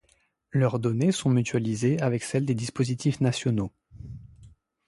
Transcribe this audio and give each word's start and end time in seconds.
Leurs 0.49 0.79
données 0.79 1.11
sont 1.11 1.29
mutualisées 1.29 2.01
avec 2.01 2.23
celles 2.23 2.45
des 2.47 2.55
dispositifs 2.55 3.21
nationaux. 3.21 3.71